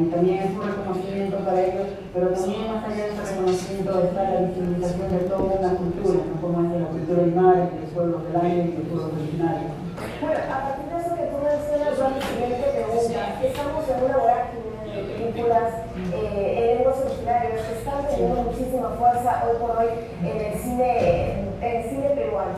y 0.00 0.04
también 0.10 0.38
es 0.42 0.50
un 0.50 0.62
reconocimiento 0.62 1.36
para 1.38 1.60
ellos, 1.60 1.86
pero 2.12 2.28
también 2.30 2.72
más 2.72 2.84
allá 2.84 3.04
de 3.04 3.12
ese 3.12 3.22
reconocimiento 3.34 4.02
está 4.02 4.22
la 4.22 4.40
visibilización 4.40 5.08
de 5.10 5.18
toda 5.30 5.58
una 5.58 5.74
cultura, 5.76 6.20
¿no? 6.24 6.40
como 6.40 6.74
es 6.74 6.80
la 6.80 6.88
cultura 6.88 7.22
aymara, 7.22 7.70
y 7.70 7.80
los 7.80 7.90
pueblos 7.94 8.24
del 8.24 8.36
aire 8.40 8.62
y 8.64 8.76
los 8.78 8.86
pueblos 8.88 9.12
originarios. 9.14 9.72
Bueno, 10.20 10.38
a 10.50 10.58
partir 10.64 10.86
de 10.90 10.96
eso 10.98 11.12
que 11.14 11.26
tú 11.30 11.36
mencionas, 11.38 11.94
yo 11.94 12.04
siguiente 12.26 12.66
pregunta. 12.74 13.20
Estamos 13.44 13.84
en 13.88 14.04
una 14.04 14.16
vorágine 14.18 14.74
de 14.90 15.02
películas 15.14 15.70
eh, 16.12 16.58
en 16.58 16.78
lenguas 16.78 16.98
originarias 17.06 17.62
que 17.62 17.78
están 17.78 18.06
teniendo 18.08 18.42
muchísima 18.42 18.88
fuerza 18.98 19.44
hoy 19.46 19.56
por 19.58 19.70
hoy 19.78 19.88
en 20.22 20.36
el 20.40 20.54
cine, 20.58 21.46
en 21.60 21.76
el 21.76 21.82
cine 21.88 22.08
peruano. 22.10 22.54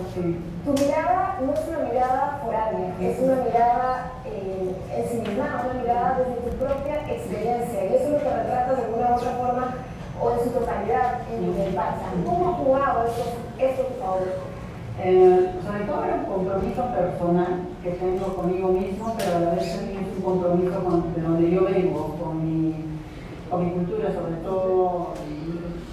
Tu 0.64 0.72
mirada 0.72 1.38
no 1.40 1.52
es 1.52 1.60
una 1.68 1.78
mirada 1.88 2.40
foránea, 2.44 2.94
es 3.00 3.18
una 3.20 3.36
mirada 3.44 4.12
eh, 4.24 4.65
ensimismada, 4.94 5.66
una 5.70 5.80
mirada 5.80 6.18
desde 6.18 6.50
tu 6.50 6.56
propia 6.56 7.06
experiencia. 7.10 7.84
Y 7.84 7.94
eso 7.94 8.04
es 8.04 8.10
lo 8.12 8.18
que 8.18 8.36
retratas 8.36 8.76
de 8.76 8.84
alguna 8.84 9.10
u 9.10 9.14
otra 9.14 9.30
forma 9.32 9.74
o 10.20 10.32
en 10.32 10.38
su 10.40 10.50
totalidad 10.50 11.20
en 11.30 11.60
el 11.60 11.74
Pacha. 11.74 12.08
¿Cómo 12.24 12.50
has 12.50 12.56
jugado 12.56 13.06
estos, 13.06 13.26
estos 13.58 13.86
favores? 14.00 14.34
Eh, 14.98 15.50
sobre 15.62 15.84
todo 15.84 16.04
es 16.04 16.14
un 16.14 16.24
compromiso 16.24 16.84
personal 16.88 17.68
que 17.82 17.90
tengo 17.90 18.34
conmigo 18.34 18.68
mismo, 18.68 19.14
pero 19.18 19.36
a 19.36 19.40
la 19.40 19.50
vez 19.50 19.76
también 19.76 20.04
es 20.04 20.16
un 20.16 20.22
compromiso 20.22 20.82
con, 20.82 21.14
de 21.14 21.20
donde 21.20 21.50
yo 21.50 21.64
vengo, 21.64 22.16
con 22.16 22.40
mi, 22.42 22.74
con 23.50 23.64
mi 23.64 23.72
cultura 23.72 24.08
sobre 24.14 24.36
todo, 24.36 25.12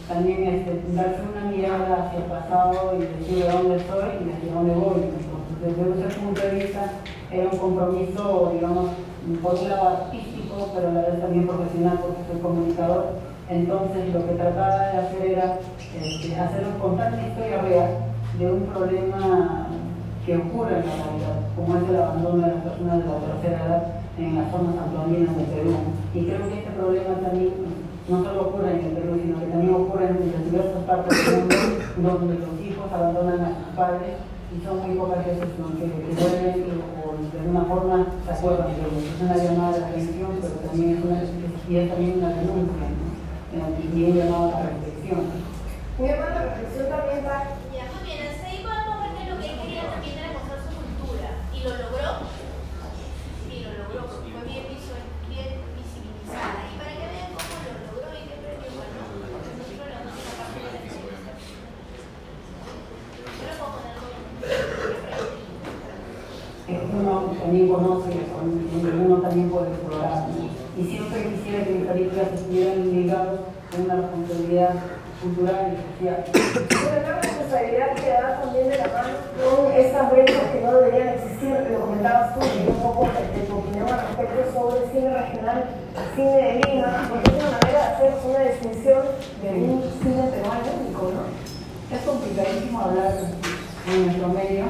también 0.07 0.43
este, 0.43 0.81
darse 0.93 1.19
una 1.21 1.51
mirada 1.51 2.05
hacia 2.05 2.19
el 2.19 2.25
pasado 2.25 2.95
y 2.95 3.01
decir 3.01 3.43
de 3.43 3.51
dónde 3.51 3.75
estoy 3.75 4.09
y 4.23 4.31
hacia 4.31 4.53
dónde 4.53 4.73
voy. 4.73 5.01
Entonces, 5.03 5.95
desde 5.95 6.07
ese 6.07 6.19
punto 6.19 6.41
de 6.41 6.49
vista 6.55 6.91
era 7.33 7.49
un 7.51 7.57
compromiso, 7.57 8.51
digamos, 8.53 8.91
por 9.41 9.55
un 9.55 9.69
lado 9.69 9.89
artístico, 9.89 10.69
pero 10.75 10.89
a 10.89 10.93
la 10.93 11.01
vez 11.01 11.19
también 11.19 11.47
profesional 11.47 11.99
porque 12.01 12.21
soy 12.31 12.41
comunicador. 12.41 13.05
Entonces 13.49 14.13
lo 14.13 14.25
que 14.25 14.33
trataba 14.33 14.77
de 14.77 14.97
hacer 14.97 15.25
era 15.31 15.59
este, 15.99 16.35
hacer 16.35 16.63
contar 16.81 17.13
historia 17.13 17.61
real 17.61 17.89
de 18.37 18.51
un 18.51 18.61
problema 18.67 19.67
que 20.25 20.37
ocurre 20.37 20.79
en 20.79 20.85
la 20.87 20.95
realidad, 20.95 21.37
como 21.55 21.77
es 21.77 21.89
el 21.89 21.95
abandono 21.95 22.47
de 22.47 22.53
las 22.53 22.63
personas 22.63 22.97
de 22.99 23.09
la 23.09 23.19
tercera 23.19 23.65
edad 23.65 23.83
en 24.17 24.35
las 24.35 24.51
zonas 24.51 24.75
antondinas 24.77 25.35
de 25.35 25.43
Perú. 25.43 25.75
Y 26.13 26.25
creo 26.25 26.47
que 26.47 26.59
este 26.59 26.71
problema 26.71 27.15
también 27.19 27.51
no 28.07 28.23
solo 28.23 28.41
ocurre 28.41 28.71
en 28.71 28.85
el 28.85 28.91
Perú, 28.93 29.19
sino 29.21 29.39
que 29.39 29.47
también 29.47 29.73
ocurre 29.73 30.05
en 30.07 30.31
las 30.31 30.45
diversas 30.45 30.83
partes 30.85 31.25
del 31.25 31.41
mundo 31.41 32.19
donde 32.19 32.39
los 32.39 32.61
hijos 32.61 32.91
abandonan 32.91 33.41
a 33.41 33.57
sus 33.57 33.75
padres 33.75 34.15
y 34.53 34.63
son 34.63 34.79
muy 34.85 34.95
pocas 34.95 35.25
veces 35.25 35.49
los 35.57 35.71
que, 35.71 35.85
que 35.89 36.13
vuelven 36.13 36.92
alguna 37.43 37.65
forma 37.65 38.07
se 38.23 38.31
acuerdan 38.31 38.71
de 38.71 38.87
ellos. 38.87 39.03
Es 39.03 39.21
una 39.21 39.35
llamada 39.35 39.77
de 39.77 39.85
atención, 39.85 40.31
pero 40.39 40.53
también 40.63 40.95
es, 40.95 41.03
una, 41.03 41.19
y 41.67 41.75
es 41.75 41.89
también 41.89 42.17
una 42.17 42.29
denuncia 42.29 42.87
¿no? 43.51 43.63
y 43.83 44.03
un 44.03 44.15
llamado 44.15 44.47
a 44.47 44.59
la 44.63 44.69
reflexión. 44.71 45.19
Un 45.99 46.07
llamado 46.07 46.31
a 46.31 46.35
la 46.35 46.43
reflexión 46.55 46.87
también 46.87 47.19
va 47.27 47.43
Ya, 47.75 47.83
muy 47.91 48.03
bien, 48.07 48.63
podemos 48.63 48.95
ver 49.03 49.11
que 49.11 49.27
lo 49.27 49.35
que 49.43 49.47
él 49.51 49.59
quería 49.59 49.91
también 49.91 50.15
era 50.23 50.31
mostrar 50.39 50.59
su 50.63 50.71
cultura. 50.71 51.29
¿Y 51.51 51.59
lo 51.67 51.71
logró? 51.83 52.31
Sí, 53.43 53.55
lo 53.59 53.71
logró, 53.75 53.99
porque 54.07 54.31
fue 54.31 54.43
bien, 54.47 54.63
visual, 54.71 55.03
bien 55.27 55.51
visibilizada. 55.75 56.63
Y 56.71 56.79
para 56.79 56.95
que 56.95 57.11
vean 57.11 57.35
cómo 57.35 57.59
lo 57.59 57.75
logró 57.91 58.07
y 58.15 58.23
qué 58.23 58.39
premio 58.39 58.71
ganó, 58.71 59.03
porque 59.11 59.51
nosotros 59.51 59.83
lo 59.83 59.99
vamos 59.99 60.15
a 60.15 60.39
partir 60.39 60.63
de 60.63 60.71
la 60.71 60.79
experiencia. 60.79 61.35
Yo 63.35 63.43
lo 63.51 63.55
puedo 63.59 63.71
poner 63.75 63.99
con 63.99 64.07
que 66.65 66.79
uno 66.95 67.33
también 67.53 67.69
conoce, 67.69 68.09
donde 68.73 69.05
uno 69.05 69.21
también 69.21 69.49
puede 69.51 69.69
explorar. 69.69 70.25
¿no? 70.29 70.81
Y 70.81 70.89
siempre 70.89 71.29
quisiera 71.29 71.63
que 71.63 71.71
mis 71.71 71.85
películas 71.85 72.27
estuvieran 72.33 72.91
ligadas 72.91 73.39
con 73.69 73.81
una 73.85 73.95
responsabilidad 73.95 74.73
cultural 75.21 75.69
y 75.69 76.01
social. 76.01 76.23
Una 76.33 77.21
responsabilidad 77.21 77.93
que 77.93 78.09
da 78.09 78.41
también 78.41 78.69
de 78.69 78.77
la 78.77 78.87
mano 78.87 79.13
con 79.37 79.71
estas 79.71 80.11
brechas 80.11 80.43
que 80.51 80.61
no 80.61 80.73
deberían 80.73 81.09
existir, 81.09 81.53
lo 81.69 81.79
comentabas 81.81 82.33
tú, 82.33 82.41
y 82.41 82.69
un 82.69 82.77
poco 82.81 83.05
de 83.05 83.45
tu 83.45 83.53
opinión 83.55 83.87
al 83.87 84.01
respecto 84.01 84.51
sobre 84.51 84.85
el 84.85 84.91
cine 84.91 85.09
regional, 85.13 85.63
el 85.93 86.15
cine 86.15 86.33
de 86.33 86.53
Lima, 86.57 87.05
porque 87.07 87.29
es 87.29 87.37
una 87.37 87.51
manera 87.53 87.79
de 87.79 87.85
hacer 87.93 88.13
una 88.25 88.39
distinción 88.49 89.01
de 89.43 89.49
un 89.53 89.83
cine 90.01 90.23
peruano 90.33 90.69
único, 90.81 91.11
¿no? 91.13 91.95
Es 91.95 92.01
complicadísimo 92.01 92.81
hablar 92.81 93.13
en 93.85 94.05
nuestro 94.07 94.27
medio 94.29 94.65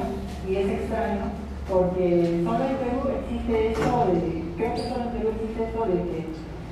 y 0.49 0.55
es 0.57 0.67
extraño 0.67 1.42
porque 1.69 2.41
solo 2.43 2.63
en 2.65 2.77
Perú 2.77 2.99
existe 3.23 3.71
eso 3.71 4.05
de, 4.11 4.43
creo 4.57 4.73
que 4.75 4.81
solo 4.81 5.03
en 5.03 5.09
Perú 5.17 5.29
existe 5.35 5.63
eso 5.63 5.85
de 5.85 5.97
que 6.11 6.19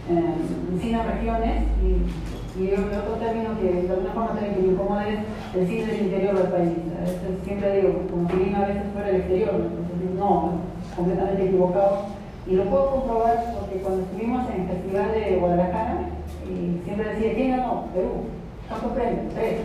eh, 0.09 0.79
cine 0.81 1.03
regiones 1.03 1.63
y, 1.81 2.61
y 2.61 2.69
el 2.69 2.83
otro 2.83 3.15
término 3.19 3.57
que 3.59 3.87
de 3.87 3.89
alguna 3.89 4.11
forma 4.11 4.29
también 4.29 4.55
que 4.55 4.61
me 4.61 4.73
incomoda 4.73 5.07
es 5.07 5.19
el 5.55 5.67
cine 5.67 5.85
del 5.85 6.01
interior 6.01 6.37
del 6.37 6.51
país. 6.51 6.73
A 6.97 7.01
veces 7.01 7.19
siempre 7.45 7.81
digo, 7.81 8.07
como 8.09 8.29
si 8.29 8.35
Lima 8.35 8.59
a 8.59 8.67
veces 8.67 8.83
fuera 8.93 9.09
el 9.09 9.15
exterior, 9.17 9.55
entonces 9.55 10.11
no, 10.17 10.51
completamente 10.95 11.45
equivocado. 11.45 12.05
Y 12.47 12.55
lo 12.55 12.63
puedo 12.65 12.91
comprobar 12.91 13.55
porque 13.59 13.77
cuando 13.81 14.01
estuvimos 14.03 14.49
en 14.49 14.61
el 14.61 14.67
Festival 14.67 15.11
de 15.13 15.37
Guadalajara, 15.37 16.09
y 16.45 16.83
siempre 16.83 17.09
decía, 17.13 17.33
¿quién 17.35 17.51
ganó? 17.51 17.85
Perú. 17.93 18.25
¿Cuántos 18.67 18.91
premios? 18.91 19.33
Tres. 19.33 19.61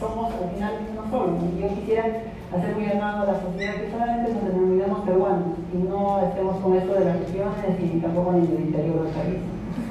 Somos 0.00 0.32
al 0.32 0.50
final 0.54 0.72
uno 0.90 1.10
solo. 1.10 1.36
Y 1.52 1.60
yo 1.60 1.68
quisiera 1.74 2.04
hacer 2.50 2.74
muy 2.74 2.86
llamado 2.86 3.22
a 3.22 3.32
la 3.32 3.40
sociedad 3.40 3.74
que 3.74 3.90
solamente 3.90 4.32
nos 4.32 4.44
denominamos 4.44 5.00
peruanos 5.04 5.58
y 5.72 5.76
no 5.76 6.20
estemos 6.24 6.56
con 6.62 6.76
esto 6.76 6.94
de 6.94 7.04
las 7.04 7.18
regiones 7.18 7.76
y 7.80 8.00
tampoco 8.00 8.30
en 8.30 8.40
el 8.40 8.60
interior 8.72 9.04
del 9.04 9.12
país. 9.12 9.40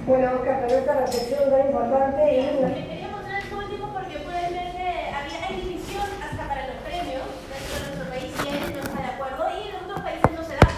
Bueno, 0.08 0.32
Oscar, 0.40 0.66
pero 0.66 0.80
esta 0.80 0.94
reflexión 1.06 1.50
tan 1.52 1.68
importante 1.68 2.22
y 2.34 2.42
Le 2.42 2.88
quería 2.88 3.10
mostrar 3.14 3.40
esto 3.44 3.58
último 3.58 3.94
porque 3.94 4.18
pueden 4.26 4.50
ver 4.58 4.72
que 4.74 4.90
había 5.14 5.38
hay 5.46 5.56
división 5.62 6.08
hasta 6.18 6.44
para 6.50 6.68
los 6.74 6.78
premios 6.82 7.24
dentro 7.46 7.74
de 7.78 7.84
nuestro 7.94 8.08
país 8.10 8.32
y 8.34 8.48
él 8.50 8.74
no 8.74 8.82
está 8.82 9.00
de 9.06 9.12
acuerdo 9.14 9.44
y 9.54 9.70
en 9.70 9.76
otros 9.86 10.02
países 10.02 10.32
no 10.34 10.44
se 10.50 10.56
da. 10.58 10.70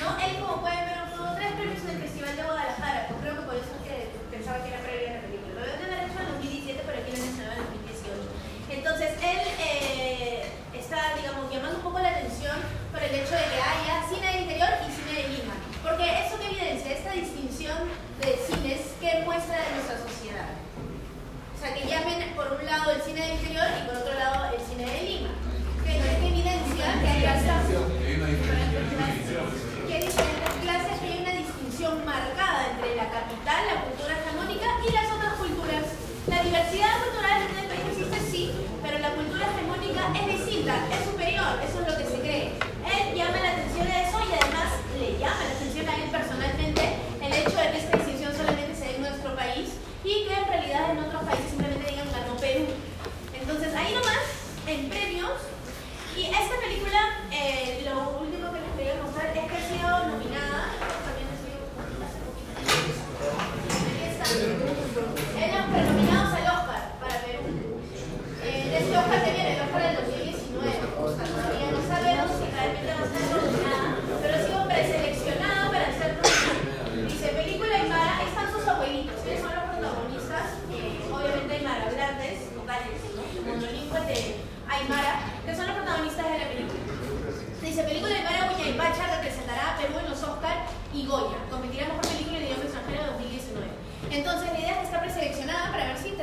¿no? 0.00 0.08
Él, 0.24 0.32
como 0.40 0.64
pueden 0.64 0.82
ver, 0.88 0.98
obtuvo 1.04 1.36
tres 1.36 1.52
premios 1.52 1.84
en 1.84 1.90
el 1.92 2.00
Festival 2.00 2.32
de 2.32 2.42
Guadalajara. 2.48 2.98
Pues 3.12 3.18
creo 3.20 3.34
que 3.36 3.44
por 3.44 3.56
eso 3.60 3.70
es 3.76 3.82
que 3.84 3.96
pensaba 4.32 4.56
que 4.64 4.72
era 4.72 4.80
previa 4.80 5.08
a 5.10 5.16
la 5.20 5.22
película. 5.28 5.52
Lo 5.52 5.66
deben 5.68 5.84
de 5.84 5.86
haber 5.92 6.08
hecho 6.08 6.18
en 6.22 6.28
2017, 6.32 6.80
pero 6.86 6.96
aquí 6.96 7.10
lo 7.12 7.20
mencionaba 7.22 7.54
en 7.60 7.66
2018. 7.66 8.46
Entonces, 8.66 9.10
él 9.22 9.40
eh, 9.62 10.42
está, 10.74 11.14
digamos, 11.18 11.50
llamando 11.50 11.78
un 11.78 11.86
poco 11.86 11.98
la 11.98 12.10
atención 12.10 12.58
por 12.90 13.02
el 13.02 13.14
hecho 13.14 13.34
de 13.34 13.46
que 13.46 13.58
haya 13.62 14.06
cine 14.10 14.26
del 14.26 14.42
interior 14.42 14.70
y 14.82 14.90
cine 14.90 15.12
de 15.22 15.28
Lima. 15.38 15.54
Porque 15.82 16.06
eso 16.26 16.38
que 16.38 16.46
evidencia 16.46 16.92
esta 16.92 17.12
distinción 17.12 17.78
de 18.20 18.36
cines 18.36 18.80
que 19.00 19.22
muestra 19.24 19.54
de 19.54 19.70
nuestra 19.74 19.98
sociedad. 19.98 20.50
O 21.54 21.58
sea, 21.58 21.74
que 21.74 21.86
llamen 21.86 22.34
por 22.34 22.52
un 22.52 22.64
lado 22.66 22.90
el 22.90 23.02
cine 23.16 23.28
del 23.28 23.36
interior 23.40 23.64
y 23.72 23.80
por 23.88 23.96
otro 23.96 24.12
lado 24.12 24.52
el 24.52 24.60
cine 24.60 24.84
de 24.84 25.00
Lima. 25.08 25.32
Que 25.80 25.96
no 25.96 26.04
es 26.04 26.20
evidencia 26.20 27.00
que 27.00 27.08
hay 27.08 27.24
altas, 27.24 27.64
que 27.64 27.72
hay 29.94 30.02
diferentes 30.04 30.52
clases, 30.60 31.00
que 31.00 31.08
hay 31.08 31.24
una 31.24 31.32
distinción 31.32 32.04
marcada 32.04 32.76
entre 32.76 32.92
la 32.96 33.08
capital, 33.08 33.60
la 33.72 33.88
cultura 33.88 34.20
hegemónica 34.20 34.68
y 34.84 34.92
las 34.92 35.08
otras 35.16 35.40
culturas. 35.40 35.96
La 36.28 36.42
diversidad 36.42 36.98
cultural 37.08 37.40
en 37.40 37.56
el 37.56 37.72
país 37.72 37.88
existe 37.88 38.20
sí, 38.28 38.52
pero 38.82 38.98
la 38.98 39.14
cultura 39.16 39.46
hegemónica 39.48 40.12
es 40.12 40.26
distinta, 40.36 40.76
es 40.92 41.08
superior, 41.08 41.56
eso 41.64 41.80
es 41.80 41.88
lo 41.88 41.96
que 41.96 42.04
se 42.04 42.20
cree. 42.20 42.52
Él 42.84 43.16
llama 43.16 43.40
la 43.40 43.56
atención 43.56 43.88
a 43.88 44.04
eso 44.04 44.20
y 44.20 44.28
además 44.36 44.76
le 45.00 45.16
llama 45.16 45.40
la 45.40 45.56
atención 45.56 45.88
a 45.88 45.96
él 45.96 46.12
personalmente 46.12 47.00
el 47.22 47.32
hecho 47.32 47.56
de 47.56 47.70
que 47.72 47.78
esta 47.80 47.96
distinción 47.96 48.36
solamente 48.36 48.76
se 48.76 48.84
dé 48.84 49.00
en 49.00 49.08
nuestro 49.08 49.32
país 49.32 49.80
y 50.04 50.28
que 50.28 50.36
en 50.36 50.52
realidad 50.52 50.92
en 50.92 51.00
otros 51.00 51.24
países 51.24 51.56
Patreon 59.76 60.25
para 95.76 96.15